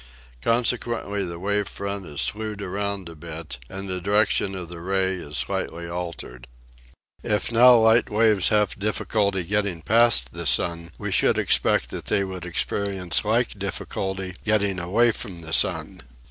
[0.41, 5.13] Consequently the wave front is slued around a bit and the direction of the ray
[5.13, 6.47] is slightly altered.
[7.21, 12.23] If now light waves have difficulty getting past the sun we should expect that they
[12.23, 16.01] would experience like difficulty getting away from the sun.